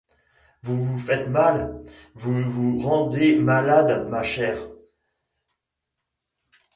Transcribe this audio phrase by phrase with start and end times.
[0.63, 1.79] Vous vous faites mal,
[2.15, 4.57] vous vous rendez malade, ma chère.